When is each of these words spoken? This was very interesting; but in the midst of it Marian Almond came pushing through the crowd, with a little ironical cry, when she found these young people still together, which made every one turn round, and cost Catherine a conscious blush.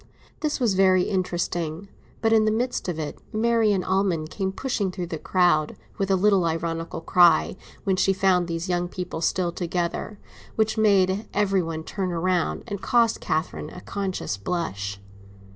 This 0.39 0.59
was 0.59 0.73
very 0.73 1.03
interesting; 1.03 1.87
but 2.23 2.33
in 2.33 2.45
the 2.45 2.51
midst 2.51 2.89
of 2.89 2.97
it 2.97 3.19
Marian 3.31 3.83
Almond 3.83 4.31
came 4.31 4.51
pushing 4.51 4.89
through 4.89 5.05
the 5.05 5.19
crowd, 5.19 5.75
with 5.99 6.09
a 6.09 6.15
little 6.15 6.45
ironical 6.45 7.01
cry, 7.01 7.55
when 7.83 7.97
she 7.97 8.11
found 8.11 8.47
these 8.47 8.67
young 8.67 8.87
people 8.87 9.21
still 9.21 9.51
together, 9.51 10.17
which 10.55 10.75
made 10.75 11.27
every 11.35 11.61
one 11.61 11.83
turn 11.83 12.09
round, 12.09 12.63
and 12.67 12.81
cost 12.81 13.21
Catherine 13.21 13.69
a 13.69 13.79
conscious 13.79 14.37
blush. 14.37 14.99